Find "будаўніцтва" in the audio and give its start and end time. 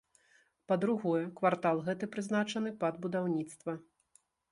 3.05-3.77